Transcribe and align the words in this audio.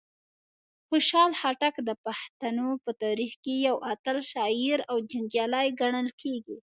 خوشحال 0.87 1.31
خټک 1.39 1.75
د 1.87 1.89
پښتنو 2.05 2.67
په 2.83 2.91
تاریخ 3.03 3.33
کې 3.43 3.53
یو 3.67 3.75
اتل 3.93 4.17
شاعر 4.31 4.79
او 4.91 4.97
جنګیالی 5.11 5.67
ګڼل 5.79 6.07
کیږي. 6.21 6.57